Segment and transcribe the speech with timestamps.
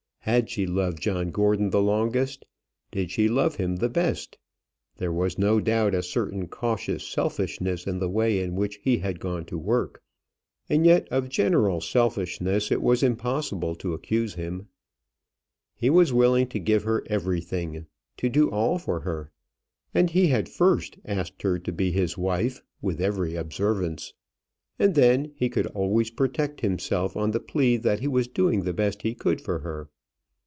[0.25, 2.45] Had she loved John Gordon the longest?
[2.91, 4.37] Did she love him the best?
[4.97, 9.19] There was no doubt a certain cautious selfishness in the way in which he had
[9.19, 10.03] gone to work.
[10.69, 14.67] And yet of general selfishness it was impossible to accuse him.
[15.75, 17.87] He was willing to give her everything,
[18.17, 19.31] to do all for her.
[19.91, 24.13] And he had first asked her to be his wife, with every observance.
[24.77, 28.73] And then he could always protect himself on the plea that he was doing the
[28.73, 29.89] best he could for her.